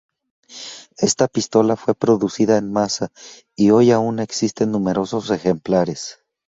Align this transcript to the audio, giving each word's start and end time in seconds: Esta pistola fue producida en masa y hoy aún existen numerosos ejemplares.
Esta 0.97 1.27
pistola 1.27 1.75
fue 1.75 1.93
producida 1.93 2.57
en 2.57 2.71
masa 2.73 3.11
y 3.55 3.69
hoy 3.69 3.91
aún 3.91 4.17
existen 4.19 4.71
numerosos 4.71 5.29
ejemplares. 5.29 6.17